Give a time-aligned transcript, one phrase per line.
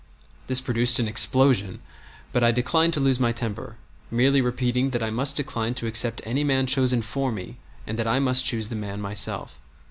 [0.47, 1.79] This produced an explosion,
[2.33, 3.75] but I declined to lose my temper,
[4.09, 8.07] merely repeating that I must decline to accept any man chosen for me, and that
[8.07, 9.61] I must choose the man myself.